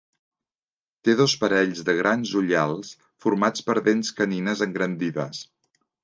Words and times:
Té 1.07 1.13
dos 1.17 1.33
parells 1.41 1.83
de 1.89 1.93
grans 1.99 2.31
ullals 2.39 2.93
formats 3.25 3.65
per 3.67 3.75
dents 3.89 4.09
canines 4.21 4.63
engrandides. 4.67 5.43